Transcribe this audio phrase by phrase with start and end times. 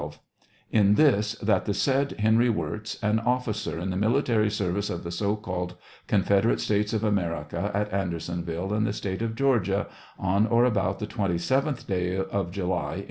[0.71, 5.11] —In this: that the said Henry Wirz, an officer in tbe military service of the
[5.11, 5.75] so called
[6.07, 9.85] Confederate States of America, at Andersonville, in the State of Georgia,
[10.17, 12.99] on or about tbe twenty seventh day of July, A.